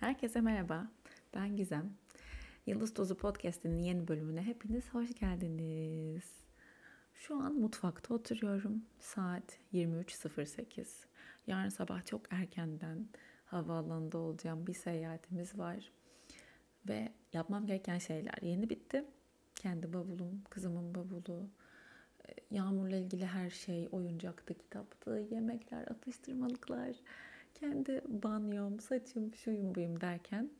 Herkese 0.00 0.40
merhaba. 0.40 0.86
Ben 1.34 1.56
Gizem. 1.56 1.92
Yıldız 2.66 2.94
Tozu 2.94 3.16
Podcast'inin 3.16 3.78
yeni 3.78 4.08
bölümüne 4.08 4.42
hepiniz 4.42 4.94
hoş 4.94 5.14
geldiniz. 5.14 6.24
Şu 7.14 7.36
an 7.36 7.54
mutfakta 7.54 8.14
oturuyorum. 8.14 8.82
Saat 9.00 9.58
23.08. 9.74 10.86
Yarın 11.46 11.68
sabah 11.68 12.04
çok 12.04 12.32
erkenden 12.32 13.08
havaalanında 13.44 14.18
olacağım. 14.18 14.66
Bir 14.66 14.74
seyahatimiz 14.74 15.58
var. 15.58 15.92
Ve 16.88 17.12
yapmam 17.32 17.66
gereken 17.66 17.98
şeyler 17.98 18.38
yeni 18.42 18.70
bitti. 18.70 19.04
Kendi 19.54 19.92
bavulum, 19.92 20.42
kızımın 20.50 20.94
bavulu, 20.94 21.48
e, 22.28 22.32
Yağmur'la 22.50 22.96
ilgili 22.96 23.26
her 23.26 23.50
şey, 23.50 23.88
oyuncaktı, 23.92 24.54
kitaptı, 24.54 25.26
yemekler, 25.30 25.82
atıştırmalıklar, 25.82 26.96
kendi 27.54 28.02
banyom, 28.08 28.80
saçım, 28.80 29.34
şuyum 29.34 29.74
buyum 29.74 30.00
derken 30.00 30.50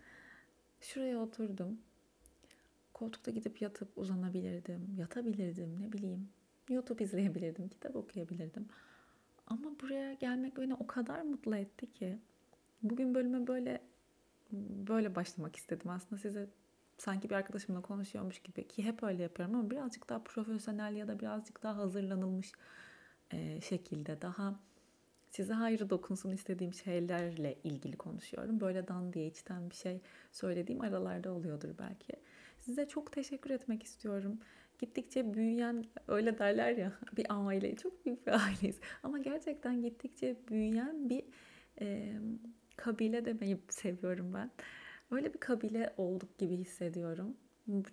şuraya 0.80 1.18
oturdum. 1.18 1.78
Koltukta 2.94 3.30
gidip 3.30 3.62
yatıp 3.62 3.98
uzanabilirdim, 3.98 4.94
yatabilirdim, 4.98 5.80
ne 5.80 5.92
bileyim. 5.92 6.28
YouTube 6.68 7.04
izleyebilirdim, 7.04 7.68
kitap 7.68 7.96
okuyabilirdim. 7.96 8.68
Ama 9.46 9.80
buraya 9.82 10.12
gelmek 10.12 10.56
beni 10.56 10.74
o 10.74 10.86
kadar 10.86 11.22
mutlu 11.22 11.56
etti 11.56 11.92
ki. 11.92 12.18
Bugün 12.82 13.14
bölüme 13.14 13.46
böyle 13.46 13.82
böyle 14.88 15.14
başlamak 15.14 15.56
istedim. 15.56 15.90
Aslında 15.90 16.20
size 16.22 16.48
sanki 16.98 17.30
bir 17.30 17.34
arkadaşımla 17.34 17.80
konuşuyormuş 17.82 18.38
gibi 18.38 18.68
ki 18.68 18.84
hep 18.84 19.02
öyle 19.02 19.22
yapıyorum 19.22 19.54
ama 19.54 19.70
birazcık 19.70 20.08
daha 20.08 20.22
profesyonel 20.22 20.96
ya 20.96 21.08
da 21.08 21.20
birazcık 21.20 21.62
daha 21.62 21.76
hazırlanılmış 21.76 22.52
şekilde 23.60 24.22
daha 24.22 24.60
size 25.30 25.52
hayrı 25.52 25.90
dokunsun 25.90 26.30
istediğim 26.30 26.74
şeylerle 26.74 27.58
ilgili 27.64 27.96
konuşuyorum. 27.96 28.60
Böyle 28.60 28.88
dan 28.88 29.12
diye 29.12 29.26
içten 29.26 29.70
bir 29.70 29.74
şey 29.74 30.00
söylediğim 30.32 30.80
aralarda 30.80 31.32
oluyordur 31.32 31.68
belki. 31.78 32.12
Size 32.58 32.88
çok 32.88 33.12
teşekkür 33.12 33.50
etmek 33.50 33.82
istiyorum. 33.82 34.38
Gittikçe 34.78 35.34
büyüyen, 35.34 35.84
öyle 36.08 36.38
derler 36.38 36.76
ya 36.76 36.92
bir 37.16 37.26
aile, 37.28 37.76
çok 37.76 38.06
büyük 38.06 38.26
bir 38.26 38.32
aileyiz. 38.32 38.80
Ama 39.02 39.18
gerçekten 39.18 39.82
gittikçe 39.82 40.36
büyüyen 40.48 41.08
bir 41.10 41.24
e, 41.80 42.12
kabile 42.76 43.24
demeyi 43.24 43.58
seviyorum 43.68 44.34
ben. 44.34 44.50
Öyle 45.10 45.34
bir 45.34 45.38
kabile 45.38 45.94
olduk 45.96 46.38
gibi 46.38 46.56
hissediyorum. 46.56 47.36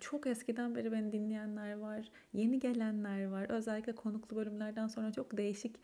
Çok 0.00 0.26
eskiden 0.26 0.74
beri 0.74 0.92
beni 0.92 1.12
dinleyenler 1.12 1.78
var, 1.78 2.10
yeni 2.32 2.58
gelenler 2.58 3.26
var. 3.26 3.46
Özellikle 3.50 3.94
konuklu 3.94 4.36
bölümlerden 4.36 4.86
sonra 4.86 5.12
çok 5.12 5.36
değişik, 5.36 5.76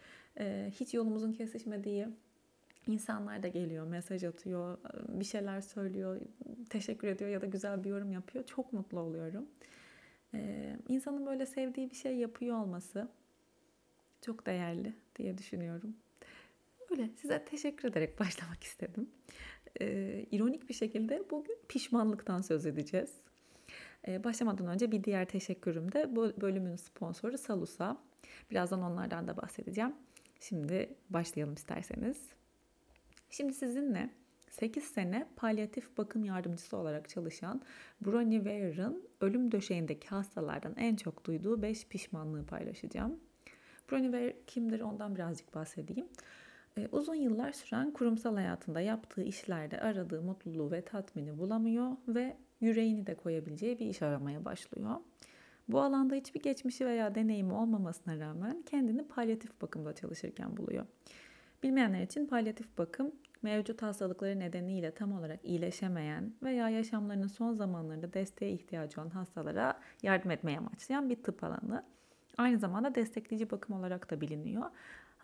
hiç 0.71 0.95
yolumuzun 0.95 1.33
kesişmediği 1.33 2.07
insanlar 2.87 3.43
da 3.43 3.49
geliyor, 3.49 3.87
mesaj 3.87 4.25
atıyor, 4.25 4.79
bir 5.09 5.25
şeyler 5.25 5.61
söylüyor, 5.61 6.21
teşekkür 6.71 7.09
ediyor 7.09 7.31
ya 7.31 7.41
da 7.41 7.47
güzel 7.47 7.85
bir 7.85 7.91
yorum 7.91 8.13
yapıyor. 8.13 8.47
Çok 8.47 8.73
mutlu 8.73 9.01
oluyorum. 9.01 9.47
İnsanın 10.89 11.27
böyle 11.27 11.47
sevdiği 11.47 11.91
bir 11.91 11.97
şey 11.97 12.17
yapıyor 12.17 12.57
olması 12.57 13.09
çok 14.25 14.47
değerli 14.47 14.95
diye 15.17 15.39
düşünüyorum. 15.39 15.97
Öyle 16.91 17.11
size 17.17 17.45
teşekkür 17.45 17.89
ederek 17.89 18.21
başlamak 18.21 18.63
istedim. 18.63 19.11
Ee, 19.81 20.27
ironik 20.31 20.69
bir 20.69 20.75
şekilde 20.75 21.23
bugün 21.31 21.59
pişmanlıktan 21.69 22.43
söz 22.43 22.67
edeceğiz. 22.67 23.11
Ee, 24.09 24.25
başlamadan 24.25 24.67
önce 24.67 24.93
bir 24.93 25.05
diğer 25.05 25.25
teşekkürüm 25.25 25.93
de 25.93 26.17
bu 26.17 26.33
bölümün 26.41 26.77
sponsoru 26.77 27.39
Salusa. 27.39 27.99
Birazdan 28.51 28.83
onlardan 28.83 29.29
da 29.29 29.37
bahsedeceğim. 29.37 29.95
Şimdi 30.41 30.95
başlayalım 31.11 31.55
isterseniz. 31.55 32.29
Şimdi 33.31 33.53
sizinle 33.53 34.11
8 34.51 34.85
sene 34.85 35.29
palyatif 35.37 35.99
bakım 35.99 36.25
yardımcısı 36.25 36.77
olarak 36.77 37.09
çalışan 37.09 37.63
Bronnie 38.01 38.39
Ware'ın 38.39 39.09
ölüm 39.21 39.53
döşeğindeki 39.53 40.09
hastalardan 40.09 40.75
en 40.77 40.97
çok 40.97 41.25
duyduğu 41.25 41.63
5 41.63 41.87
pişmanlığı 41.87 42.47
paylaşacağım. 42.47 43.21
Bronnie 43.91 44.11
Ware 44.11 44.37
kimdir 44.47 44.81
ondan 44.81 45.15
birazcık 45.15 45.55
bahsedeyim. 45.55 46.09
Ee, 46.79 46.89
uzun 46.93 47.15
yıllar 47.15 47.53
süren 47.53 47.91
kurumsal 47.91 48.35
hayatında 48.35 48.81
yaptığı 48.81 49.23
işlerde 49.23 49.81
aradığı 49.81 50.23
mutluluğu 50.23 50.71
ve 50.71 50.83
tatmini 50.83 51.39
bulamıyor 51.39 51.97
ve 52.09 52.37
yüreğini 52.61 53.07
de 53.07 53.15
koyabileceği 53.15 53.79
bir 53.79 53.87
iş 53.87 54.03
aramaya 54.03 54.45
başlıyor. 54.45 54.97
Bu 55.69 55.81
alanda 55.81 56.15
hiçbir 56.15 56.43
geçmişi 56.43 56.87
veya 56.87 57.15
deneyimi 57.15 57.53
olmamasına 57.53 58.19
rağmen 58.19 58.63
kendini 58.63 59.09
palyatif 59.09 59.63
bakımda 59.63 59.95
çalışırken 59.95 60.57
buluyor. 60.57 60.87
Bilmeyenler 61.63 62.03
için 62.03 62.27
palyatif 62.27 62.79
bakım 62.79 63.13
mevcut 63.43 63.83
hastalıkları 63.83 64.39
nedeniyle 64.39 64.91
tam 64.91 65.13
olarak 65.13 65.45
iyileşemeyen 65.45 66.33
veya 66.43 66.69
yaşamlarının 66.69 67.27
son 67.27 67.55
zamanlarında 67.55 68.13
desteğe 68.13 68.53
ihtiyacı 68.53 69.01
olan 69.01 69.11
hastalara 69.11 69.81
yardım 70.03 70.31
etmeye 70.31 70.59
amaçlayan 70.59 71.11
bir 71.11 71.23
tıp 71.23 71.45
alanı. 71.45 71.85
Aynı 72.39 72.59
zamanda 72.59 72.95
destekleyici 72.95 73.51
bakım 73.51 73.77
olarak 73.77 74.11
da 74.11 74.21
biliniyor. 74.21 74.71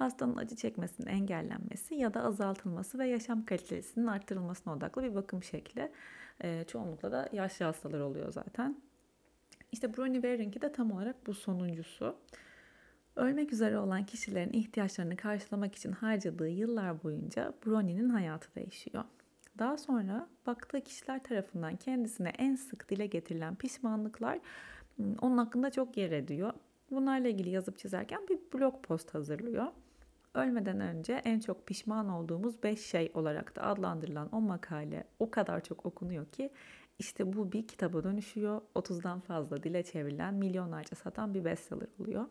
Hastanın 0.00 0.37
acı 0.37 0.56
çekmesinin 0.56 1.06
engellenmesi 1.06 1.94
ya 1.94 2.15
da 2.15 2.22
azaltılması 2.22 2.99
ve 2.99 3.06
yaşam 3.06 3.44
kalitesinin 3.44 4.06
arttırılmasına 4.06 4.75
odaklı 4.75 5.03
bir 5.03 5.15
bakım 5.15 5.43
şekli. 5.43 5.93
E, 6.41 6.65
çoğunlukla 6.65 7.12
da 7.12 7.28
yaşlı 7.33 7.65
hastalar 7.65 8.00
oluyor 8.00 8.33
zaten. 8.33 8.77
İşte 9.72 9.97
Bronnie 9.97 10.21
Waring'i 10.21 10.62
de 10.62 10.72
tam 10.72 10.93
olarak 10.93 11.27
bu 11.27 11.34
sonuncusu. 11.34 12.16
Ölmek 13.16 13.53
üzere 13.53 13.78
olan 13.78 14.06
kişilerin 14.06 14.53
ihtiyaçlarını 14.53 15.16
karşılamak 15.16 15.75
için 15.75 15.93
harcadığı 15.93 16.49
yıllar 16.49 17.03
boyunca 17.03 17.55
Bronnie'nin 17.67 18.09
hayatı 18.09 18.55
değişiyor. 18.55 19.05
Daha 19.59 19.78
sonra 19.78 20.28
baktığı 20.47 20.81
kişiler 20.81 21.22
tarafından 21.22 21.77
kendisine 21.77 22.28
en 22.28 22.55
sık 22.55 22.91
dile 22.91 23.06
getirilen 23.06 23.55
pişmanlıklar 23.55 24.38
hmm, 24.97 25.15
onun 25.22 25.38
hakkında 25.38 25.71
çok 25.71 25.97
yer 25.97 26.11
ediyor. 26.11 26.53
Bunlarla 26.91 27.28
ilgili 27.28 27.50
yazıp 27.50 27.78
çizerken 27.78 28.21
bir 28.28 28.38
blog 28.55 28.82
post 28.82 29.15
hazırlıyor. 29.15 29.67
Ölmeden 30.34 30.80
önce 30.80 31.12
en 31.24 31.41
çok 31.41 31.66
pişman 31.66 32.08
olduğumuz 32.08 32.62
5 32.62 32.80
şey 32.80 33.10
olarak 33.14 33.56
da 33.56 33.62
adlandırılan 33.62 34.28
o 34.32 34.41
makale 34.41 35.04
o 35.18 35.30
kadar 35.30 35.60
çok 35.64 35.86
okunuyor 35.86 36.26
ki 36.26 36.50
işte 36.98 37.32
bu 37.32 37.52
bir 37.52 37.66
kitaba 37.66 38.04
dönüşüyor. 38.04 38.60
30'dan 38.74 39.20
fazla 39.20 39.62
dile 39.62 39.82
çevrilen, 39.82 40.34
milyonlarca 40.34 40.96
satan 40.96 41.34
bir 41.34 41.44
bestseller 41.44 41.88
oluyor. 41.98 42.26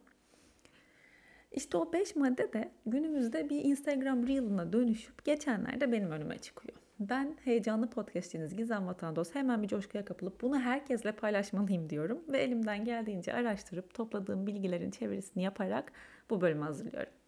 İşte 1.51 1.77
o 1.77 1.93
5 1.93 2.15
madde 2.15 2.53
de 2.53 2.71
günümüzde 2.85 3.49
bir 3.49 3.65
Instagram 3.65 4.27
Reel'ına 4.27 4.73
dönüşüp 4.73 5.25
geçenlerde 5.25 5.91
benim 5.91 6.11
önüme 6.11 6.37
çıkıyor. 6.37 6.77
Ben 6.99 7.37
heyecanlı 7.43 7.89
podcastçiniz 7.89 8.55
Gizem 8.55 8.87
Vatandos 8.87 9.35
hemen 9.35 9.63
bir 9.63 9.67
coşkuya 9.67 10.05
kapılıp 10.05 10.41
bunu 10.41 10.59
herkesle 10.59 11.11
paylaşmalıyım 11.11 11.89
diyorum. 11.89 12.21
Ve 12.27 12.37
elimden 12.37 12.85
geldiğince 12.85 13.33
araştırıp 13.33 13.93
topladığım 13.93 14.47
bilgilerin 14.47 14.91
çevirisini 14.91 15.43
yaparak 15.43 15.91
bu 16.29 16.41
bölümü 16.41 16.63
hazırlıyorum. 16.63 17.18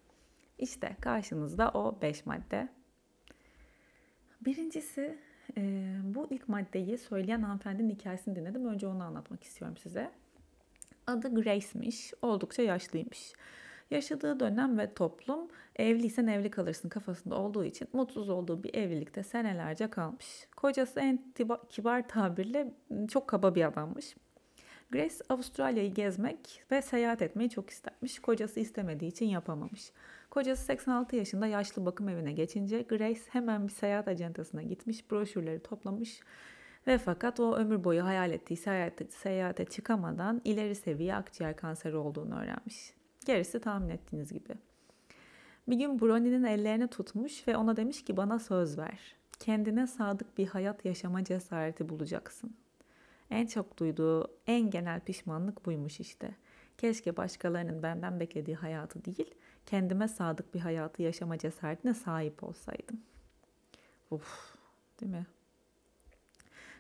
İşte 0.61 0.95
karşınızda 1.01 1.72
o 1.73 2.01
5 2.01 2.25
madde. 2.25 2.69
Birincisi 4.41 5.17
e, 5.57 5.61
bu 6.03 6.27
ilk 6.29 6.49
maddeyi 6.49 6.97
söyleyen 6.97 7.41
hanımefendinin 7.41 7.89
hikayesini 7.89 8.35
dinledim. 8.35 8.66
Önce 8.66 8.88
onu 8.88 9.03
anlatmak 9.03 9.44
istiyorum 9.44 9.77
size. 9.77 10.11
Adı 11.07 11.35
Grace'miş. 11.35 12.13
Oldukça 12.22 12.61
yaşlıymış. 12.61 13.33
Yaşadığı 13.91 14.39
dönem 14.39 14.77
ve 14.77 14.94
toplum 14.94 15.47
evliysen 15.75 16.27
evli 16.27 16.51
kalırsın 16.51 16.89
kafasında 16.89 17.35
olduğu 17.35 17.66
için 17.66 17.88
mutsuz 17.93 18.29
olduğu 18.29 18.63
bir 18.63 18.73
evlilikte 18.73 19.23
senelerce 19.23 19.89
kalmış. 19.89 20.47
Kocası 20.57 20.99
en 20.99 21.19
kibar 21.69 22.07
tabirle 22.07 22.73
çok 23.09 23.28
kaba 23.28 23.55
bir 23.55 23.66
adammış. 23.66 24.16
Grace 24.91 25.16
Avustralya'yı 25.29 25.93
gezmek 25.93 26.63
ve 26.72 26.81
seyahat 26.81 27.22
etmeyi 27.22 27.49
çok 27.49 27.69
istermiş. 27.69 28.19
Kocası 28.19 28.59
istemediği 28.59 29.07
için 29.07 29.25
yapamamış. 29.25 29.91
Kocası 30.31 30.63
86 30.65 31.15
yaşında 31.15 31.47
yaşlı 31.47 31.85
bakım 31.85 32.09
evine 32.09 32.31
geçince 32.31 32.81
Grace 32.81 33.21
hemen 33.29 33.67
bir 33.67 33.71
seyahat 33.71 34.07
ajantasına 34.07 34.63
gitmiş, 34.63 35.11
broşürleri 35.11 35.59
toplamış 35.59 36.19
ve 36.87 36.97
fakat 36.97 37.39
o 37.39 37.55
ömür 37.55 37.83
boyu 37.83 38.05
hayal 38.05 38.31
ettiği 38.31 38.57
seyahate, 38.57 39.07
seyahate 39.07 39.66
çıkamadan 39.66 40.41
ileri 40.45 40.75
seviye 40.75 41.16
akciğer 41.16 41.55
kanseri 41.55 41.95
olduğunu 41.95 42.39
öğrenmiş. 42.39 42.93
Gerisi 43.25 43.59
tahmin 43.59 43.89
ettiğiniz 43.89 44.33
gibi. 44.33 44.53
Bir 45.67 45.75
gün 45.75 46.01
Brony'nin 46.01 46.43
ellerini 46.43 46.87
tutmuş 46.87 47.47
ve 47.47 47.57
ona 47.57 47.77
demiş 47.77 48.03
ki 48.03 48.17
bana 48.17 48.39
söz 48.39 48.77
ver. 48.77 49.16
Kendine 49.39 49.87
sadık 49.87 50.37
bir 50.37 50.47
hayat 50.47 50.85
yaşama 50.85 51.23
cesareti 51.23 51.89
bulacaksın. 51.89 52.55
En 53.29 53.45
çok 53.45 53.79
duyduğu 53.79 54.27
en 54.47 54.69
genel 54.69 54.99
pişmanlık 54.99 55.66
buymuş 55.66 55.99
işte. 55.99 56.35
Keşke 56.77 57.17
başkalarının 57.17 57.84
benden 57.84 58.19
beklediği 58.19 58.55
hayatı 58.55 59.05
değil, 59.05 59.35
kendime 59.66 60.08
sadık 60.08 60.53
bir 60.53 60.59
hayatı 60.59 61.02
yaşama 61.02 61.37
cesaretine 61.37 61.93
sahip 61.93 62.43
olsaydım. 62.43 63.02
Uf, 64.11 64.55
değil 65.02 65.11
mi? 65.11 65.25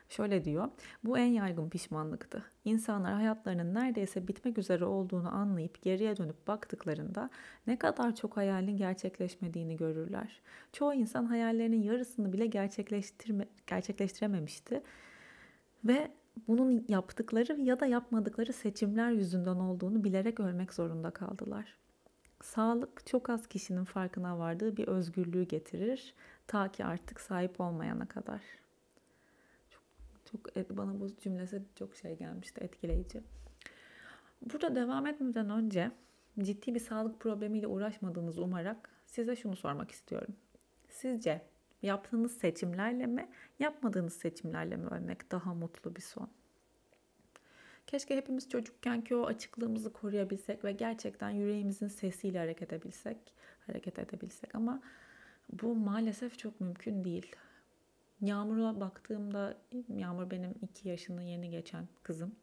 Şöyle 0.09 0.45
diyor, 0.45 0.69
bu 1.03 1.17
en 1.17 1.25
yaygın 1.25 1.69
pişmanlıktı. 1.69 2.43
İnsanlar 2.65 3.13
hayatlarının 3.13 3.73
neredeyse 3.73 4.27
bitmek 4.27 4.57
üzere 4.57 4.85
olduğunu 4.85 5.35
anlayıp 5.35 5.81
geriye 5.81 6.17
dönüp 6.17 6.47
baktıklarında 6.47 7.29
ne 7.67 7.79
kadar 7.79 8.15
çok 8.15 8.37
hayalin 8.37 8.77
gerçekleşmediğini 8.77 9.77
görürler. 9.77 10.41
Çoğu 10.73 10.93
insan 10.93 11.25
hayallerinin 11.25 11.81
yarısını 11.81 12.33
bile 12.33 12.45
gerçekleştirme, 12.45 13.47
gerçekleştirememişti 13.67 14.83
ve 15.85 16.11
bunun 16.47 16.85
yaptıkları 16.87 17.61
ya 17.61 17.79
da 17.79 17.85
yapmadıkları 17.85 18.53
seçimler 18.53 19.11
yüzünden 19.11 19.55
olduğunu 19.55 20.03
bilerek 20.03 20.39
ölmek 20.39 20.73
zorunda 20.73 21.11
kaldılar. 21.11 21.77
Sağlık 22.43 23.07
çok 23.07 23.29
az 23.29 23.47
kişinin 23.47 23.83
farkına 23.83 24.39
vardığı 24.39 24.77
bir 24.77 24.87
özgürlüğü 24.87 25.43
getirir 25.43 26.13
ta 26.47 26.71
ki 26.71 26.85
artık 26.85 27.21
sahip 27.21 27.61
olmayana 27.61 28.07
kadar. 28.07 28.41
Çok, 29.69 29.83
çok 30.55 30.77
bana 30.77 30.99
bu 30.99 31.17
cümlesi 31.17 31.63
çok 31.75 31.95
şey 31.95 32.17
gelmişti, 32.17 32.61
etkileyici. 32.61 33.21
Burada 34.41 34.75
devam 34.75 35.07
etmeden 35.07 35.49
önce 35.49 35.91
ciddi 36.39 36.75
bir 36.75 36.79
sağlık 36.79 37.19
problemiyle 37.19 37.67
uğraşmadığınızı 37.67 38.43
umarak 38.43 38.89
size 39.05 39.35
şunu 39.35 39.55
sormak 39.55 39.91
istiyorum. 39.91 40.35
Sizce 40.89 41.41
yaptığınız 41.81 42.37
seçimlerle 42.37 43.07
mi, 43.07 43.29
yapmadığınız 43.59 44.13
seçimlerle 44.13 44.77
mi 44.77 44.87
ölmek 44.87 45.31
daha 45.31 45.53
mutlu 45.53 45.95
bir 45.95 46.01
son? 46.01 46.29
Keşke 47.91 48.17
hepimiz 48.17 48.49
çocukken 48.49 49.03
ki 49.03 49.15
o 49.15 49.25
açıklığımızı 49.25 49.93
koruyabilsek 49.93 50.63
ve 50.63 50.71
gerçekten 50.71 51.29
yüreğimizin 51.29 51.87
sesiyle 51.87 52.39
hareket 52.39 52.73
edebilsek, 52.73 53.17
hareket 53.67 53.99
edebilsek 53.99 54.55
ama 54.55 54.81
bu 55.61 55.75
maalesef 55.75 56.39
çok 56.39 56.61
mümkün 56.61 57.03
değil. 57.03 57.35
Yağmur'a 58.21 58.79
baktığımda, 58.79 59.57
Yağmur 59.89 60.31
benim 60.31 60.55
iki 60.61 60.89
yaşını 60.89 61.23
yeni 61.23 61.49
geçen 61.49 61.87
kızım. 62.03 62.35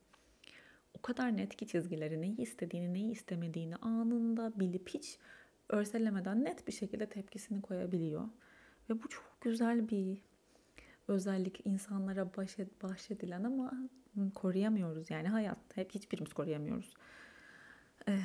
O 0.95 1.03
kadar 1.03 1.37
net 1.37 1.57
ki 1.57 1.67
çizgileri 1.67 2.21
neyi 2.21 2.37
istediğini, 2.37 2.95
neyi 2.95 3.11
istemediğini 3.11 3.77
anında 3.77 4.61
bilip 4.61 4.89
hiç 4.89 5.19
örselemeden 5.69 6.45
net 6.45 6.67
bir 6.67 6.73
şekilde 6.73 7.07
tepkisini 7.07 7.63
koyabiliyor. 7.63 8.29
Ve 8.91 9.03
bu 9.03 9.09
çok 9.09 9.37
güzel 9.41 9.89
bir 9.89 10.19
özellik 11.09 11.67
insanlara 11.67 12.29
bahşedilen 12.83 13.45
ama 13.45 13.73
koruyamıyoruz 14.35 15.11
yani 15.11 15.29
hayat 15.29 15.59
hep 15.75 15.95
hiçbirimiz 15.95 16.33
koruyamıyoruz. 16.33 16.95
Ee, 18.09 18.21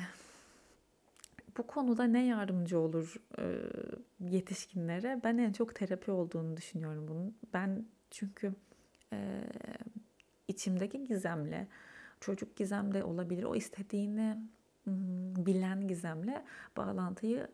bu 1.56 1.66
konuda 1.66 2.04
ne 2.04 2.26
yardımcı 2.26 2.78
olur 2.78 3.14
e, 3.38 3.44
yetişkinlere? 4.20 5.20
Ben 5.24 5.38
en 5.38 5.52
çok 5.52 5.74
terapi 5.74 6.10
olduğunu 6.10 6.56
düşünüyorum 6.56 7.08
bunun. 7.08 7.36
Ben 7.52 7.84
çünkü 8.10 8.54
e, 9.12 9.44
içimdeki 10.48 11.04
gizemle, 11.04 11.68
çocuk 12.20 12.56
gizemde 12.56 13.04
olabilir. 13.04 13.44
O 13.44 13.54
istediğini 13.54 14.38
bilen 15.36 15.88
gizemle 15.88 16.44
bağlantıyı 16.76 17.48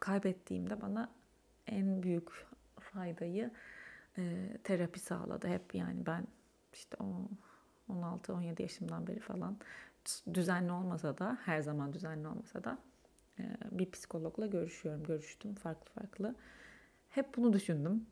kaybettiğimde 0.00 0.80
bana 0.80 1.10
en 1.66 2.02
büyük 2.02 2.28
faydayı 2.80 3.50
e, 4.20 4.58
terapi 4.64 5.00
sağladı. 5.00 5.48
Hep 5.48 5.74
yani 5.74 6.06
ben 6.06 6.26
işte 6.72 6.96
o 7.00 7.28
16-17 7.88 8.62
yaşımdan 8.62 9.06
beri 9.06 9.20
falan 9.20 9.58
düzenli 10.34 10.72
olmasa 10.72 11.18
da 11.18 11.38
her 11.44 11.60
zaman 11.60 11.92
düzenli 11.92 12.28
olmasa 12.28 12.64
da 12.64 12.78
e, 13.38 13.42
bir 13.70 13.90
psikologla 13.90 14.46
görüşüyorum. 14.46 15.04
Görüştüm 15.04 15.54
farklı 15.54 15.92
farklı. 15.92 16.34
Hep 17.08 17.36
bunu 17.36 17.52
düşündüm. 17.52 18.06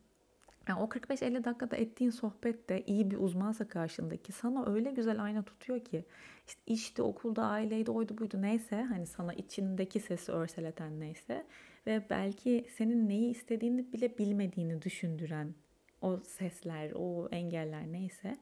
Yani 0.68 0.80
o 0.80 0.84
45-50 0.84 1.44
dakikada 1.44 1.76
ettiğin 1.76 2.10
sohbet 2.10 2.68
de 2.68 2.82
iyi 2.86 3.10
bir 3.10 3.18
uzmansa 3.18 3.68
karşındaki 3.68 4.32
sana 4.32 4.72
öyle 4.72 4.90
güzel 4.90 5.22
ayna 5.24 5.42
tutuyor 5.42 5.80
ki 5.80 6.04
işte 6.46 6.60
işte 6.66 7.02
okulda 7.02 7.44
aileydi 7.44 7.90
oydu 7.90 8.18
buydu 8.18 8.42
neyse 8.42 8.82
hani 8.82 9.06
sana 9.06 9.34
içindeki 9.34 10.00
sesi 10.00 10.32
örseleten 10.32 11.00
neyse 11.00 11.46
ve 11.86 12.06
belki 12.10 12.66
senin 12.76 13.08
neyi 13.08 13.30
istediğini 13.30 13.92
bile 13.92 14.18
bilmediğini 14.18 14.82
düşündüren 14.82 15.54
o 16.02 16.20
sesler, 16.20 16.92
o 16.94 17.28
engeller 17.28 17.92
neyse 17.92 18.36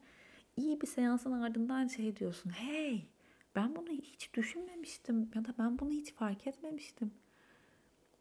iyi 0.57 0.81
bir 0.81 0.87
seansın 0.87 1.31
ardından 1.31 1.87
şey 1.87 2.15
diyorsun. 2.15 2.49
Hey 2.49 3.05
ben 3.55 3.75
bunu 3.75 3.89
hiç 3.89 4.33
düşünmemiştim 4.33 5.29
ya 5.35 5.45
da 5.45 5.53
ben 5.59 5.79
bunu 5.79 5.91
hiç 5.91 6.13
fark 6.13 6.47
etmemiştim 6.47 7.11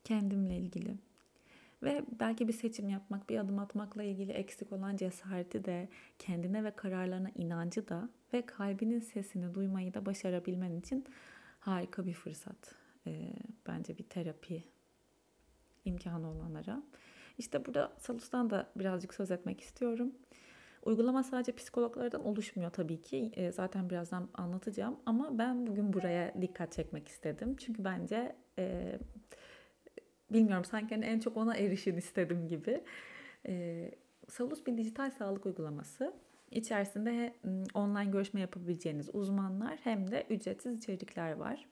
kendimle 0.05 0.56
ilgili. 0.56 0.97
Ve 1.83 2.05
belki 2.21 2.49
bir 2.49 2.53
seçim 2.53 2.88
yapmak, 2.88 3.29
bir 3.29 3.38
adım 3.38 3.59
atmakla 3.59 4.03
ilgili 4.03 4.33
eksik 4.33 4.73
olan 4.73 4.97
cesareti 4.97 5.65
de, 5.65 5.88
kendine 6.19 6.65
ve 6.65 6.71
kararlarına 6.71 7.31
inancı 7.35 7.88
da 7.88 8.09
ve 8.33 8.47
kalbinin 8.47 9.00
sesini 9.00 9.55
duymayı 9.55 9.94
da 9.94 10.06
başarabilmen 10.06 10.77
için 10.77 11.05
harika 11.61 12.06
bir 12.06 12.12
fırsat. 12.12 12.75
Ee, 13.06 13.33
bence 13.67 13.99
bir 13.99 14.05
terapi 14.05 14.65
imkanı 15.85 16.31
olanlara. 16.31 16.83
İşte 17.38 17.67
burada 17.67 17.93
Salus'tan 17.99 18.50
da 18.50 18.67
birazcık 18.77 19.15
söz 19.15 19.31
etmek 19.31 19.61
istiyorum. 19.61 20.12
Uygulama 20.85 21.23
sadece 21.23 21.53
psikologlardan 21.53 22.25
oluşmuyor 22.25 22.71
tabii 22.71 23.03
ki. 23.03 23.33
E, 23.35 23.53
zaten 23.53 23.91
birazdan 23.91 24.29
anlatacağım. 24.35 24.97
Ama 25.06 25.38
ben 25.38 25.67
bugün 25.67 25.93
buraya 25.93 26.35
dikkat 26.41 26.73
çekmek 26.73 27.09
istedim. 27.09 27.56
Çünkü 27.56 27.85
bence 27.85 28.37
e, 28.59 28.99
bilmiyorum 30.33 30.65
sanki 30.65 30.94
hani 30.94 31.05
en 31.05 31.19
çok 31.19 31.37
ona 31.37 31.56
erişin 31.56 31.97
istedim 31.97 32.49
gibi. 32.49 32.85
E, 33.47 33.91
Salus 34.29 34.67
bir 34.67 34.79
dijital 34.79 35.11
sağlık 35.11 35.47
uygulaması. 35.47 36.12
İçerisinde 36.50 37.35
online 37.75 38.11
görüşme 38.11 38.41
yapabileceğiniz 38.41 39.15
uzmanlar 39.15 39.79
hem 39.85 40.11
de 40.11 40.27
ücretsiz 40.31 40.79
içerikler 40.79 41.33
var. 41.33 41.67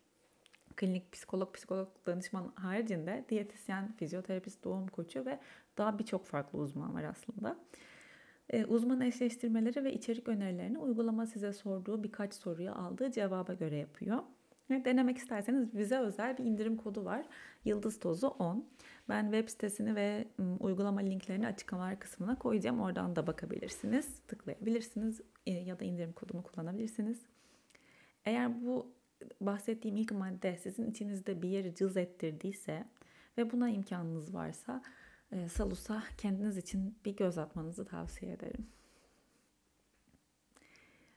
Klinik 0.77 1.13
psikolog, 1.13 1.55
psikolog 1.55 1.89
danışman 2.07 2.53
haricinde 2.55 3.25
diyetisyen, 3.29 3.93
fizyoterapist, 3.93 4.65
doğum 4.65 4.89
koçu 4.89 5.27
ve 5.27 5.39
daha 5.79 5.99
birçok 5.99 6.27
farklı 6.27 6.59
uzman 6.59 6.95
var 6.95 7.05
aslında. 7.05 7.57
E, 8.51 8.65
uzman 8.65 9.01
eşleştirmeleri 9.01 9.85
ve 9.85 9.93
içerik 9.93 10.29
önerilerini 10.29 10.79
uygulama 10.79 11.27
size 11.27 11.53
sorduğu 11.53 12.03
birkaç 12.03 12.35
soruya 12.35 12.75
aldığı 12.75 13.11
cevaba 13.11 13.55
göre 13.55 13.77
yapıyor. 13.77 14.19
Denemek 14.71 15.19
isterseniz 15.19 15.79
bize 15.79 15.99
özel 15.99 16.39
bir 16.39 16.45
indirim 16.45 16.77
kodu 16.77 17.05
var. 17.05 17.27
Yıldız 17.65 17.99
tozu 17.99 18.27
10. 18.27 18.69
Ben 19.09 19.23
web 19.23 19.49
sitesini 19.49 19.95
ve 19.95 20.29
uygulama 20.61 21.01
linklerini 21.01 21.47
açıklamalar 21.47 22.01
kısmına 22.01 22.39
koyacağım. 22.39 22.81
Oradan 22.81 23.17
da 23.17 23.27
bakabilirsiniz, 23.27 24.19
tıklayabilirsiniz 24.29 25.21
e, 25.47 25.51
ya 25.53 25.81
da 25.81 25.85
indirim 25.85 26.13
kodunu 26.13 26.43
kullanabilirsiniz. 26.43 27.23
Eğer 28.25 28.65
bu 28.65 28.93
bahsettiğim 29.41 29.97
ilk 29.97 30.13
madde 30.13 30.57
sizin 30.57 30.91
içinizde 30.91 31.43
bir 31.43 31.49
yeri 31.49 31.75
cız 31.75 31.97
ettirdiyse 31.97 32.85
ve 33.39 33.53
buna 33.53 33.69
imkanınız 33.69 34.35
varsa 34.35 34.83
e, 35.33 35.49
Salus'a 35.49 36.03
kendiniz 36.19 36.57
için 36.57 36.99
bir 37.05 37.17
göz 37.17 37.39
atmanızı 37.39 37.85
tavsiye 37.85 38.33
ederim. 38.33 38.67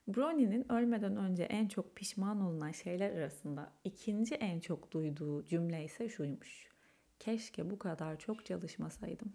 Brownie'nin 0.08 0.72
ölmeden 0.72 1.16
önce 1.16 1.44
en 1.44 1.68
çok 1.68 1.96
pişman 1.96 2.42
olunan 2.42 2.72
şeyler 2.72 3.12
arasında 3.12 3.72
ikinci 3.84 4.36
en 4.36 4.60
çok 4.60 4.92
duyduğu 4.92 5.46
cümle 5.46 5.84
ise 5.84 6.10
şuymuş. 6.10 6.68
Keşke 7.20 7.70
bu 7.70 7.80
kadar 7.80 8.20
çok 8.20 8.46
çalışmasaydım. 8.46 9.34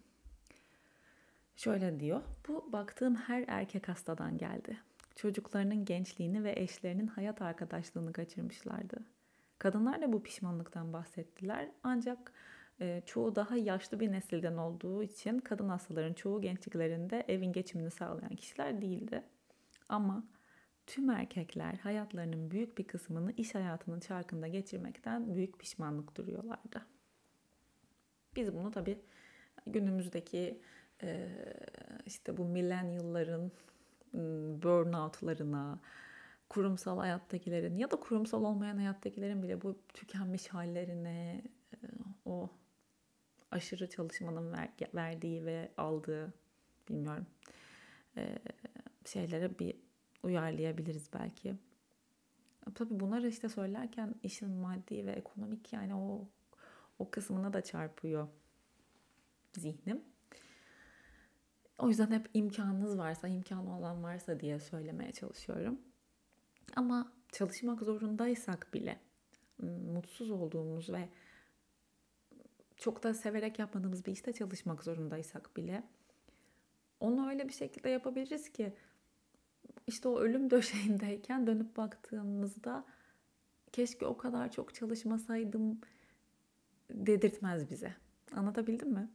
Şöyle 1.57 2.01
diyor. 2.01 2.23
Bu 2.49 2.73
baktığım 2.73 3.15
her 3.15 3.45
erkek 3.49 3.89
hastadan 3.89 4.39
geldi. 4.39 4.77
Çocuklarının 5.17 5.85
gençliğini 5.85 6.45
ve 6.45 6.53
eşlerinin 6.57 7.07
hayat 7.07 7.43
arkadaşlığını 7.43 8.13
kaçırmışlardı. 8.13 8.97
Kadınlar 9.59 10.03
da 10.03 10.13
bu 10.13 10.23
pişmanlıktan 10.23 10.93
bahsettiler. 10.93 11.69
Ancak 11.83 12.33
e, 12.81 13.03
çoğu 13.07 13.37
daha 13.37 13.57
yaşlı 13.57 14.01
bir 14.01 14.13
nesilden 14.13 14.57
olduğu 14.57 15.03
için 15.03 15.39
kadın 15.39 15.69
hastaların 15.69 16.13
çoğu 16.13 16.41
gençliklerinde 16.41 17.25
evin 17.29 17.53
geçimini 17.53 17.91
sağlayan 17.91 18.37
kişiler 18.37 18.83
değildi. 18.83 19.23
Ama 19.89 20.25
tüm 20.87 21.11
erkekler 21.11 21.75
hayatlarının 21.75 22.51
büyük 22.51 22.79
bir 22.79 22.85
kısmını 22.85 23.33
iş 23.33 23.55
hayatının 23.55 24.01
çarkında 24.01 24.49
geçirmekten 24.49 25.35
büyük 25.35 25.59
pişmanlık 25.59 26.17
duruyorlardı. 26.17 26.87
Biz 28.37 28.55
bunu 28.55 28.71
tabii 28.71 28.99
günümüzdeki 29.67 30.61
e, 31.03 31.29
işte 32.07 32.37
bu 32.37 32.45
millennial'ların 32.45 33.53
burnout'larına, 34.63 35.81
kurumsal 36.49 36.99
hayattakilerin 36.99 37.77
ya 37.77 37.91
da 37.91 37.97
kurumsal 37.97 38.45
olmayan 38.45 38.77
hayattakilerin 38.77 39.43
bile 39.43 39.63
bu 39.63 39.79
tükenmiş 39.95 40.49
hallerine, 40.49 41.43
o 42.25 42.51
aşırı 43.51 43.89
çalışmanın 43.89 44.53
ver, 44.53 44.69
verdiği 44.95 45.47
ve 45.47 45.73
aldığı 45.77 46.35
bilmiyorum 46.89 47.27
şeylere 49.05 49.59
bir 49.59 49.75
uyarlayabiliriz 50.23 51.11
belki. 51.13 51.55
Tabii 52.75 53.01
bunları 53.01 53.29
işte 53.29 53.49
söylerken 53.49 54.15
işin 54.23 54.51
maddi 54.51 55.07
ve 55.07 55.13
ekonomik 55.13 55.73
yani 55.73 55.95
o 55.95 56.29
o 56.99 57.11
kısmına 57.11 57.53
da 57.53 57.61
çarpıyor 57.61 58.29
zihnim. 59.53 60.12
O 61.79 61.89
yüzden 61.89 62.11
hep 62.11 62.31
imkanınız 62.35 62.99
varsa, 62.99 63.29
imkanı 63.29 63.79
olan 63.79 64.03
varsa 64.03 64.41
diye 64.41 64.61
söylemeye 64.61 65.13
çalışıyorum. 65.13 65.81
Ama 66.77 67.13
çalışmak 67.33 67.81
zorundaysak 67.81 68.75
bile 68.75 69.01
mutsuz 69.95 70.31
olduğumuz 70.31 70.93
ve 70.93 71.09
çok 72.77 73.03
da 73.03 73.15
severek 73.15 73.59
yapmadığımız 73.59 74.07
bir 74.07 74.13
işte 74.13 74.33
çalışmak 74.33 74.83
zorundaysak 74.83 75.57
bile 75.57 75.83
onu 77.01 77.29
öyle 77.29 77.49
bir 77.49 77.53
şekilde 77.53 77.89
yapabiliriz 77.89 78.53
ki 78.53 78.73
işte 79.87 80.09
o 80.09 80.19
ölüm 80.19 80.51
döşeğindeyken 80.51 81.47
dönüp 81.47 81.77
baktığımızda 81.77 82.85
keşke 83.73 84.07
o 84.07 84.17
kadar 84.17 84.53
çok 84.53 84.75
çalışmasaydım 84.75 85.81
dedirtmez 86.91 87.71
bize. 87.71 87.95
Anlatabildim 88.33 88.91
mi? 88.91 89.09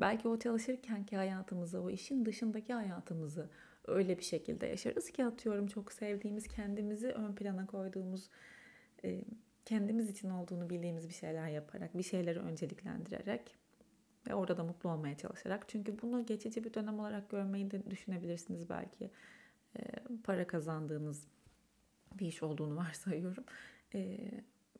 Belki 0.00 0.28
o 0.28 0.38
çalışırkenki 0.38 1.16
hayatımızı, 1.16 1.80
o 1.80 1.90
işin 1.90 2.24
dışındaki 2.24 2.72
hayatımızı 2.72 3.48
öyle 3.86 4.18
bir 4.18 4.24
şekilde 4.24 4.66
yaşarız 4.66 5.10
ki 5.10 5.24
atıyorum 5.24 5.66
çok 5.66 5.92
sevdiğimiz, 5.92 6.48
kendimizi 6.48 7.08
ön 7.08 7.34
plana 7.34 7.66
koyduğumuz, 7.66 8.28
e, 9.04 9.24
kendimiz 9.64 10.10
için 10.10 10.30
olduğunu 10.30 10.70
bildiğimiz 10.70 11.08
bir 11.08 11.14
şeyler 11.14 11.48
yaparak, 11.48 11.98
bir 11.98 12.02
şeyleri 12.02 12.38
önceliklendirerek 12.38 13.56
ve 14.28 14.34
orada 14.34 14.56
da 14.56 14.64
mutlu 14.64 14.90
olmaya 14.90 15.16
çalışarak. 15.16 15.68
Çünkü 15.68 16.02
bunu 16.02 16.26
geçici 16.26 16.64
bir 16.64 16.74
dönem 16.74 16.98
olarak 16.98 17.30
görmeyi 17.30 17.70
de 17.70 17.90
düşünebilirsiniz 17.90 18.68
belki. 18.68 19.10
E, 19.78 19.82
para 20.24 20.46
kazandığınız 20.46 21.26
bir 22.18 22.26
iş 22.26 22.42
olduğunu 22.42 22.76
varsayıyorum. 22.84 23.44
E, 23.94 24.30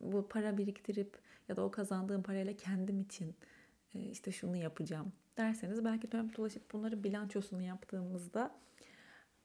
bu 0.01 0.29
para 0.29 0.59
biriktirip 0.59 1.19
ya 1.49 1.57
da 1.57 1.63
o 1.65 1.71
kazandığım 1.71 2.23
parayla 2.23 2.57
kendim 2.57 3.01
için 3.01 3.35
işte 3.99 4.33
şunu 4.33 4.57
yapacağım 4.57 5.13
derseniz 5.37 5.85
belki 5.85 6.13
dönüp 6.13 6.37
dolaşıp 6.37 6.73
bunları 6.73 7.05
bilançosunu 7.05 7.63
yaptığımızda 7.63 8.55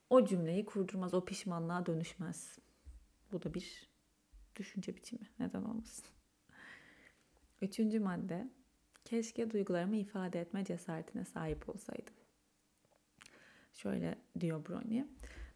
o 0.10 0.26
cümleyi 0.26 0.66
kurdurmaz, 0.66 1.14
o 1.14 1.26
pişmanlığa 1.26 1.86
dönüşmez. 1.86 2.60
Bu 3.32 3.44
da 3.44 3.54
bir 3.54 3.90
düşünce 4.56 4.96
biçimi. 4.96 5.30
Neden 5.40 5.64
olmasın? 5.64 6.06
Üçüncü 7.62 8.00
madde. 8.00 8.50
Keşke 9.06 9.52
duygularımı 9.52 9.96
ifade 9.96 10.42
etme 10.42 10.66
cesaretine 10.66 11.26
sahip 11.26 11.70
olsaydım. 11.70 12.14
Şöyle 13.74 14.16
diyor 14.40 14.66
Brony. 14.66 15.04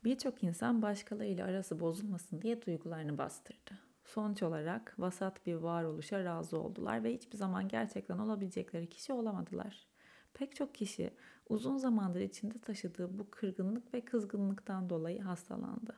Birçok 0.03 0.43
insan 0.43 0.81
başkalarıyla 0.81 1.45
arası 1.45 1.79
bozulmasın 1.79 2.41
diye 2.41 2.61
duygularını 2.61 3.17
bastırdı. 3.17 3.92
Sonuç 4.13 4.43
olarak 4.43 4.95
vasat 4.99 5.45
bir 5.45 5.55
varoluşa 5.55 6.23
razı 6.23 6.59
oldular 6.59 7.03
ve 7.03 7.13
hiçbir 7.13 7.37
zaman 7.37 7.67
gerçekten 7.67 8.17
olabilecekleri 8.17 8.89
kişi 8.89 9.13
olamadılar. 9.13 9.87
Pek 10.33 10.55
çok 10.55 10.75
kişi 10.75 11.13
uzun 11.49 11.77
zamandır 11.77 12.19
içinde 12.19 12.59
taşıdığı 12.59 13.19
bu 13.19 13.29
kırgınlık 13.29 13.93
ve 13.93 14.05
kızgınlıktan 14.05 14.89
dolayı 14.89 15.21
hastalandı. 15.21 15.95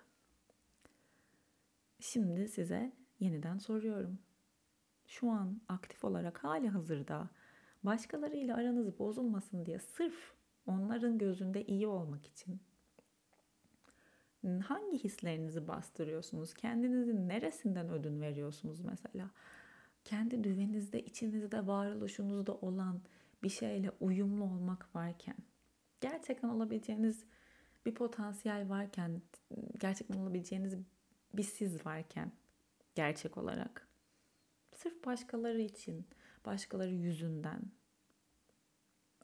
Şimdi 2.00 2.48
size 2.48 2.94
yeniden 3.20 3.58
soruyorum. 3.58 4.20
Şu 5.08 5.30
an 5.30 5.62
aktif 5.70 6.06
olarak 6.06 6.44
hali 6.44 6.70
hazırda 6.70 7.30
başkalarıyla 7.84 8.56
aranız 8.56 9.00
bozulmasın 9.00 9.66
diye 9.66 9.80
sırf 9.80 10.34
onların 10.68 11.18
gözünde 11.18 11.66
iyi 11.66 11.88
olmak 11.88 12.28
için 12.28 12.62
hangi 14.60 15.04
hislerinizi 15.04 15.68
bastırıyorsunuz? 15.68 16.54
Kendinizin 16.54 17.30
neresinden 17.30 17.90
ödün 17.90 18.22
veriyorsunuz 18.22 18.80
mesela? 18.80 19.30
Kendi 20.06 20.44
düveninizde, 20.44 21.04
içinizde, 21.04 21.68
varoluşunuzda 21.68 22.54
olan 22.54 23.02
bir 23.44 23.50
şeyle 23.50 23.92
uyumlu 24.00 24.44
olmak 24.44 24.96
varken, 24.96 25.36
gerçekten 26.02 26.50
olabileceğiniz 26.50 27.26
bir 27.86 27.96
potansiyel 27.96 28.70
varken, 28.70 29.22
gerçekten 29.80 30.18
olabileceğiniz 30.18 30.76
bir 31.34 31.44
siz 31.44 31.86
varken 31.86 32.32
gerçek 32.96 33.38
olarak 33.38 33.88
sırf 34.76 35.06
başkaları 35.06 35.62
için, 35.62 36.06
başkaları 36.46 36.92
yüzünden 36.92 37.62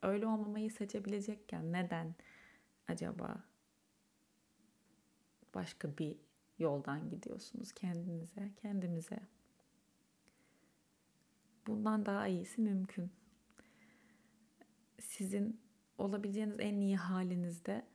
öyle 0.02 0.28
olmamayı 0.28 0.72
seçebilecekken 0.72 1.74
neden 1.74 2.16
acaba 2.88 3.44
başka 5.56 5.98
bir 5.98 6.18
yoldan 6.60 7.10
gidiyorsunuz 7.10 7.72
kendinize, 7.72 8.52
kendimize? 8.62 9.20
Bundan 11.68 12.06
daha 12.06 12.28
iyisi 12.28 12.62
mümkün 12.62 13.12
sizin 15.00 15.62
olabileceğiniz 15.98 16.60
en 16.60 16.80
iyi 16.80 16.98
halinizde 16.98 17.86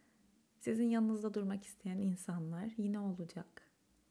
sizin 0.59 0.89
yanınızda 0.89 1.35
durmak 1.35 1.65
isteyen 1.65 1.99
insanlar 1.99 2.71
yine 2.77 2.99
olacak. 2.99 3.63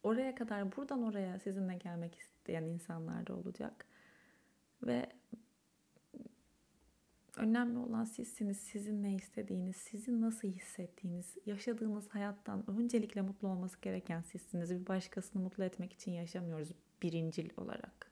Oraya 0.04 0.36
kadar 0.36 0.76
buradan 0.76 1.04
oraya 1.04 1.40
sizinle 1.40 1.76
gelmek 1.76 2.16
isteyen 2.16 2.64
insanlar 2.64 3.28
da 3.28 3.36
olacak. 3.36 3.86
Ve 4.84 5.10
önemli 7.38 7.78
olan 7.78 8.04
sizsiniz. 8.04 8.58
Sizin 8.58 9.04
ne 9.04 9.16
istediğiniz, 9.16 9.76
sizin 9.76 10.22
nasıl 10.22 10.48
hissettiğiniz, 10.48 11.38
yaşadığınız 11.46 12.10
hayattan 12.10 12.70
öncelikle 12.70 13.22
mutlu 13.22 13.48
olması 13.48 13.82
gereken 13.82 14.22
sizsiniz. 14.22 14.72
Bir 14.72 14.88
başkasını 14.88 15.42
mutlu 15.42 15.64
etmek 15.64 15.94
için 15.94 16.12
yaşamıyoruz 16.12 16.72
birincil 17.02 17.50
olarak. 17.58 18.12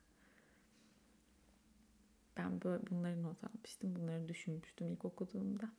Ben 2.37 2.61
böyle 2.61 2.87
bunları 2.87 3.23
not 3.23 3.43
almıştım. 3.43 3.95
Bunları 3.95 4.27
düşünmüştüm 4.27 4.87
ilk 4.87 5.05
okuduğumda. 5.05 5.71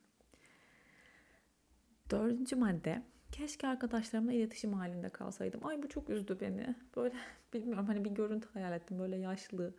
Dördüncü 2.11 2.57
madde. 2.57 3.03
Keşke 3.33 3.67
arkadaşlarımla 3.67 4.33
iletişim 4.33 4.73
halinde 4.73 5.09
kalsaydım. 5.09 5.67
Ay 5.67 5.83
bu 5.83 5.89
çok 5.89 6.11
üzdü 6.11 6.41
beni. 6.41 6.75
Böyle 6.97 7.15
bilmiyorum 7.53 7.87
hani 7.87 8.05
bir 8.05 8.11
görüntü 8.11 8.49
hayal 8.53 8.73
ettim. 8.73 8.99
Böyle 8.99 9.17
yaşlı 9.17 9.75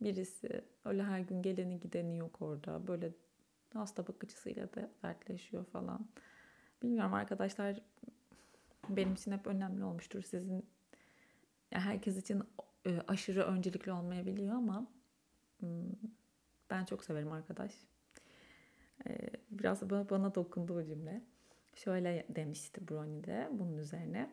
birisi. 0.00 0.64
Öyle 0.84 1.02
her 1.02 1.20
gün 1.20 1.42
geleni 1.42 1.80
gideni 1.80 2.18
yok 2.18 2.42
orada. 2.42 2.86
Böyle 2.86 3.12
hasta 3.74 4.06
bakıcısıyla 4.06 4.74
da 4.74 4.90
dertleşiyor 5.02 5.64
falan. 5.64 6.08
Bilmiyorum 6.82 7.14
arkadaşlar 7.14 7.80
benim 8.88 9.14
için 9.14 9.32
hep 9.32 9.46
önemli 9.46 9.84
olmuştur. 9.84 10.22
Sizin 10.22 10.66
herkes 11.70 12.16
için 12.16 12.42
e, 12.86 13.00
aşırı 13.08 13.44
öncelikli 13.44 13.92
olmayabiliyor 13.92 14.54
ama 14.54 14.86
hmm, 15.60 15.92
ben 16.70 16.84
çok 16.84 17.04
severim 17.04 17.32
arkadaş. 17.32 17.72
Ee, 19.06 19.30
biraz 19.50 19.90
bana, 19.90 20.34
dokundu 20.34 20.76
bu 20.76 20.84
cümle. 20.84 21.22
Şöyle 21.74 22.26
demişti 22.28 22.88
Brony 22.88 23.24
de 23.24 23.48
bunun 23.52 23.76
üzerine. 23.76 24.32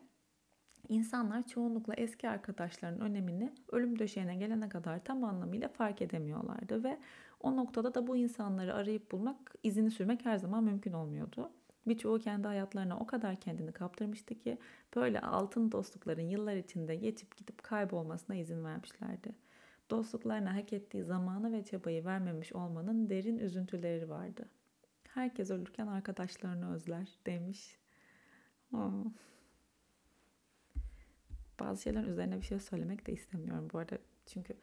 İnsanlar 0.88 1.46
çoğunlukla 1.46 1.94
eski 1.94 2.28
arkadaşlarının 2.28 3.00
önemini 3.00 3.52
ölüm 3.72 3.98
döşeğine 3.98 4.36
gelene 4.36 4.68
kadar 4.68 5.04
tam 5.04 5.24
anlamıyla 5.24 5.68
fark 5.68 6.02
edemiyorlardı 6.02 6.84
ve 6.84 6.98
o 7.40 7.56
noktada 7.56 7.94
da 7.94 8.06
bu 8.06 8.16
insanları 8.16 8.74
arayıp 8.74 9.12
bulmak, 9.12 9.54
izini 9.62 9.90
sürmek 9.90 10.24
her 10.24 10.36
zaman 10.36 10.64
mümkün 10.64 10.92
olmuyordu. 10.92 11.50
Birçoğu 11.86 12.18
kendi 12.18 12.48
hayatlarına 12.48 12.98
o 12.98 13.06
kadar 13.06 13.36
kendini 13.36 13.72
kaptırmıştı 13.72 14.34
ki 14.34 14.58
böyle 14.96 15.20
altın 15.20 15.72
dostlukların 15.72 16.28
yıllar 16.28 16.56
içinde 16.56 16.96
geçip 16.96 17.36
gidip 17.36 17.62
kaybolmasına 17.62 18.36
izin 18.36 18.64
vermişlerdi 18.64 19.46
dostluklarına 19.90 20.54
hak 20.54 20.72
ettiği 20.72 21.04
zamanı 21.04 21.52
ve 21.52 21.64
çabayı 21.64 22.04
vermemiş 22.04 22.52
olmanın 22.52 23.10
derin 23.10 23.38
üzüntüleri 23.38 24.08
vardı. 24.08 24.48
Herkes 25.14 25.50
ölürken 25.50 25.86
arkadaşlarını 25.86 26.74
özler 26.74 27.08
demiş. 27.26 27.78
Oh. 28.72 29.04
Bazı 31.60 31.82
şeyler 31.82 32.04
üzerine 32.04 32.36
bir 32.40 32.46
şey 32.46 32.60
söylemek 32.60 33.06
de 33.06 33.12
istemiyorum 33.12 33.68
bu 33.72 33.78
arada. 33.78 33.98
Çünkü 34.26 34.54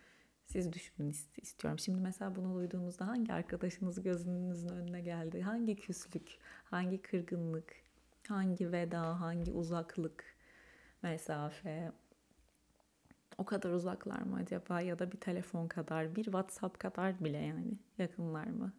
siz 0.46 0.74
düşünün 0.74 1.16
istiyorum. 1.42 1.80
Şimdi 1.80 2.00
mesela 2.00 2.36
bunu 2.36 2.56
duyduğunuzda 2.56 3.08
hangi 3.08 3.34
arkadaşınız 3.34 4.04
gözünüzün 4.04 4.70
önüne 4.70 5.02
geldi? 5.02 5.42
Hangi 5.42 5.76
küslük, 5.76 6.38
hangi 6.64 7.02
kırgınlık, 7.02 7.76
hangi 8.28 8.72
veda, 8.72 9.22
hangi 9.22 9.52
uzaklık, 9.52 10.26
mesafe, 11.02 11.92
o 13.38 13.46
kadar 13.46 13.70
uzaklar 13.70 14.22
mı 14.22 14.36
acaba 14.36 14.82
ya 14.82 15.00
da 15.00 15.12
bir 15.12 15.18
telefon 15.18 15.68
kadar, 15.68 16.16
bir 16.16 16.24
WhatsApp 16.24 16.80
kadar 16.80 17.24
bile 17.24 17.38
yani 17.38 17.78
yakınlar 17.98 18.48
mı? 18.48 18.74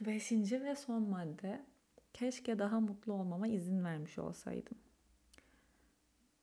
Beşinci 0.00 0.62
ve 0.62 0.76
son 0.76 1.02
madde. 1.02 1.66
Keşke 2.12 2.58
daha 2.58 2.80
mutlu 2.80 3.12
olmama 3.12 3.48
izin 3.48 3.84
vermiş 3.84 4.18
olsaydım. 4.18 4.78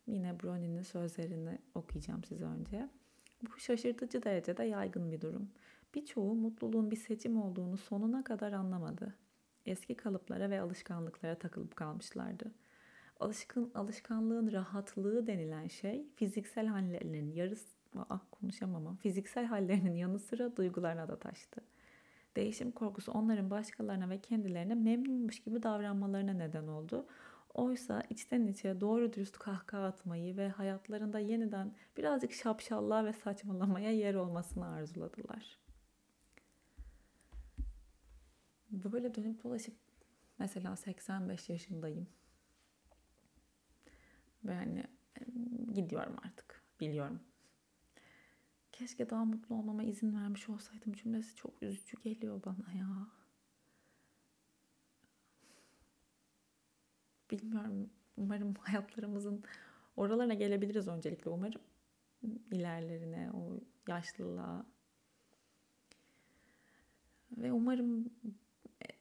Yine 0.09 0.39
Brony'nin 0.39 0.81
sözlerini 0.81 1.57
okuyacağım 1.75 2.23
size 2.23 2.45
önce. 2.45 2.89
Bu 3.41 3.59
şaşırtıcı 3.59 4.23
derecede 4.23 4.63
yaygın 4.63 5.11
bir 5.11 5.21
durum. 5.21 5.49
Birçoğu 5.95 6.35
mutluluğun 6.35 6.91
bir 6.91 6.95
seçim 6.95 7.41
olduğunu 7.41 7.77
sonuna 7.77 8.23
kadar 8.23 8.51
anlamadı. 8.51 9.15
Eski 9.65 9.95
kalıplara 9.95 10.49
ve 10.49 10.61
alışkanlıklara 10.61 11.35
takılıp 11.35 11.75
kalmışlardı 11.75 12.51
alışkın 13.19 13.71
alışkanlığın 13.75 14.51
rahatlığı 14.51 15.27
denilen 15.27 15.67
şey 15.67 16.05
fiziksel 16.15 16.67
hallerinin 16.67 17.31
yarısı 17.31 17.79
ah 18.09 18.21
konuşamam 18.31 18.95
fiziksel 18.95 19.45
hallerinin 19.45 19.95
yanı 19.95 20.19
sıra 20.19 20.55
duygularına 20.55 21.07
da 21.07 21.19
taştı. 21.19 21.61
Değişim 22.35 22.71
korkusu 22.71 23.11
onların 23.11 23.49
başkalarına 23.49 24.09
ve 24.09 24.21
kendilerine 24.21 24.75
memnunmuş 24.75 25.39
gibi 25.39 25.63
davranmalarına 25.63 26.33
neden 26.33 26.67
oldu. 26.67 27.05
Oysa 27.59 28.03
içten 28.09 28.47
içe 28.47 28.81
doğru 28.81 29.13
dürüst 29.13 29.37
kahkaha 29.37 29.85
atmayı 29.85 30.37
ve 30.37 30.49
hayatlarında 30.49 31.19
yeniden 31.19 31.75
birazcık 31.97 32.33
şapşallığa 32.33 33.05
ve 33.05 33.13
saçmalamaya 33.13 33.91
yer 33.91 34.15
olmasını 34.15 34.67
arzuladılar. 34.67 35.59
Böyle 38.71 39.15
dönüp 39.15 39.43
dolaşıp 39.43 39.75
mesela 40.39 40.75
85 40.75 41.49
yaşındayım. 41.49 42.07
Ve 44.43 44.55
hani 44.55 44.83
gidiyorum 45.73 46.15
artık. 46.25 46.63
Biliyorum. 46.79 47.19
Keşke 48.71 49.09
daha 49.09 49.25
mutlu 49.25 49.55
olmama 49.55 49.83
izin 49.83 50.15
vermiş 50.15 50.49
olsaydım 50.49 50.93
cümlesi 50.93 51.35
çok 51.35 51.63
üzücü 51.63 52.01
geliyor 52.01 52.41
bana 52.45 52.73
ya. 52.77 53.18
Bilmiyorum. 57.31 57.89
Umarım 58.17 58.53
hayatlarımızın 58.59 59.43
oralarına 59.97 60.33
gelebiliriz 60.33 60.87
öncelikle. 60.87 61.29
Umarım 61.29 61.61
ilerlerine, 62.51 63.31
o 63.33 63.59
yaşlılığa. 63.87 64.65
Ve 67.37 67.51
umarım 67.51 68.09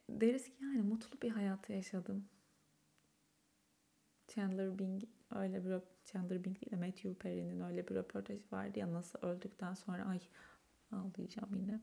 deriz 0.09 0.45
ki 0.45 0.55
yani 0.61 0.81
mutlu 0.81 1.21
bir 1.21 1.29
hayatı 1.29 1.73
yaşadım. 1.73 2.25
Chandler 4.27 4.79
Bing 4.79 5.03
öyle 5.35 5.65
bir 5.65 5.81
Chandler 6.05 6.43
Bing 6.43 6.61
değil 6.61 6.71
de 6.71 6.75
Matthew 6.75 7.13
Perry'nin 7.13 7.59
öyle 7.59 7.87
bir 7.87 7.95
röportajı 7.95 8.43
vardı 8.51 8.79
ya 8.79 8.93
nasıl 8.93 9.19
öldükten 9.21 9.73
sonra 9.73 10.05
ay 10.05 10.19
ağlayacağım 10.91 11.55
yine. 11.55 11.81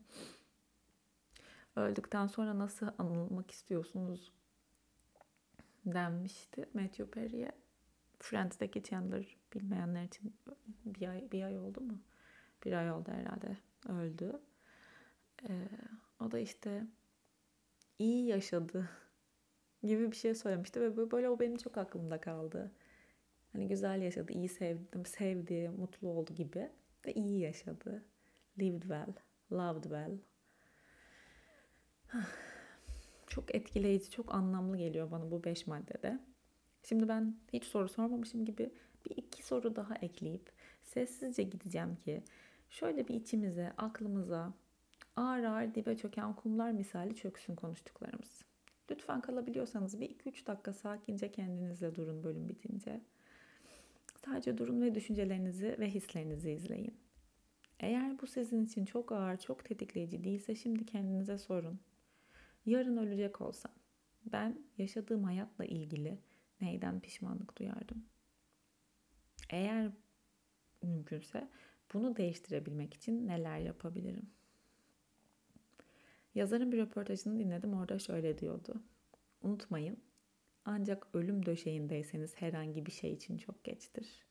Öldükten 1.75 2.27
sonra 2.27 2.59
nasıl 2.59 2.87
anılmak 2.97 3.51
istiyorsunuz 3.51 4.31
denmişti 5.93 6.65
Matthew 6.73 7.05
Perry'e. 7.05 7.51
Friends'deki 8.19 8.83
Chandler 8.83 9.37
bilmeyenler 9.53 10.03
için 10.03 10.35
bir 10.85 11.07
ay, 11.07 11.31
bir 11.31 11.43
ay 11.43 11.59
oldu 11.59 11.81
mu? 11.81 12.01
Bir 12.65 12.73
ay 12.73 12.91
oldu 12.91 13.11
herhalde 13.11 13.57
öldü. 13.89 14.41
Ee, 15.49 15.67
o 16.19 16.31
da 16.31 16.39
işte 16.39 16.87
iyi 17.99 18.27
yaşadı 18.27 18.89
gibi 19.83 20.11
bir 20.11 20.15
şey 20.15 20.35
söylemişti 20.35 20.81
ve 20.81 21.11
böyle 21.11 21.29
o 21.29 21.39
benim 21.39 21.57
çok 21.57 21.77
aklımda 21.77 22.21
kaldı. 22.21 22.71
Hani 23.51 23.67
güzel 23.67 24.01
yaşadı, 24.01 24.33
iyi 24.33 24.49
sevdim, 24.49 25.05
sevdi, 25.05 25.69
mutlu 25.69 26.07
oldu 26.07 26.33
gibi 26.33 26.69
ve 27.05 27.13
iyi 27.13 27.39
yaşadı. 27.39 28.03
Lived 28.59 28.81
well, 28.81 29.13
loved 29.51 29.83
well. 29.83 30.17
Çok 33.37 33.55
etkileyici, 33.55 34.11
çok 34.11 34.35
anlamlı 34.35 34.77
geliyor 34.77 35.11
bana 35.11 35.31
bu 35.31 35.43
beş 35.43 35.67
maddede. 35.67 36.19
Şimdi 36.83 37.07
ben 37.07 37.35
hiç 37.53 37.63
soru 37.63 37.89
sormamışım 37.89 38.45
gibi 38.45 38.69
bir 39.05 39.17
iki 39.17 39.45
soru 39.45 39.75
daha 39.75 39.95
ekleyip 39.95 40.51
sessizce 40.83 41.43
gideceğim 41.43 41.95
ki 41.95 42.23
şöyle 42.69 43.07
bir 43.07 43.13
içimize, 43.15 43.73
aklımıza 43.77 44.53
ağır 45.15 45.43
ağır 45.43 45.75
dibe 45.75 45.97
çöken 45.97 46.33
kumlar 46.35 46.71
misali 46.71 47.15
çöksün 47.15 47.55
konuştuklarımız. 47.55 48.41
Lütfen 48.91 49.21
kalabiliyorsanız 49.21 49.99
bir 49.99 50.09
iki 50.09 50.29
üç 50.29 50.47
dakika 50.47 50.73
sakince 50.73 51.31
kendinizle 51.31 51.95
durun 51.95 52.23
bölüm 52.23 52.49
bitince. 52.49 53.01
Sadece 54.25 54.57
durun 54.57 54.81
ve 54.81 54.95
düşüncelerinizi 54.95 55.75
ve 55.79 55.89
hislerinizi 55.89 56.51
izleyin. 56.51 56.97
Eğer 57.79 58.21
bu 58.21 58.27
sizin 58.27 58.65
için 58.65 58.85
çok 58.85 59.11
ağır, 59.11 59.37
çok 59.37 59.65
tetikleyici 59.65 60.23
değilse 60.23 60.55
şimdi 60.55 60.85
kendinize 60.85 61.37
sorun. 61.37 61.79
Yarın 62.67 62.97
ölecek 62.97 63.41
olsam 63.41 63.71
ben 64.25 64.59
yaşadığım 64.77 65.23
hayatla 65.23 65.65
ilgili 65.65 66.19
neyden 66.61 66.99
pişmanlık 66.99 67.57
duyardım? 67.57 68.05
Eğer 69.49 69.91
mümkünse 70.83 71.49
bunu 71.93 72.17
değiştirebilmek 72.17 72.93
için 72.93 73.27
neler 73.27 73.59
yapabilirim? 73.59 74.29
Yazarın 76.35 76.71
bir 76.71 76.77
röportajını 76.77 77.39
dinledim. 77.39 77.73
Orada 77.73 77.99
şöyle 77.99 78.37
diyordu. 78.37 78.83
Unutmayın, 79.41 80.03
ancak 80.65 81.07
ölüm 81.13 81.45
döşeğindeyseniz 81.45 82.35
herhangi 82.35 82.85
bir 82.85 82.91
şey 82.91 83.13
için 83.13 83.37
çok 83.37 83.63
geçtir. 83.63 84.25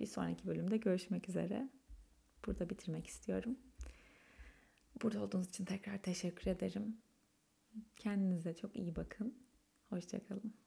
Bir 0.00 0.06
sonraki 0.06 0.46
bölümde 0.46 0.76
görüşmek 0.76 1.28
üzere. 1.28 1.68
Burada 2.46 2.70
bitirmek 2.70 3.06
istiyorum. 3.06 3.58
Burada 5.02 5.22
olduğunuz 5.22 5.48
için 5.48 5.64
tekrar 5.64 5.98
teşekkür 6.02 6.50
ederim. 6.50 7.02
Kendinize 7.96 8.54
çok 8.54 8.76
iyi 8.76 8.96
bakın. 8.96 9.34
Hoşçakalın. 9.90 10.61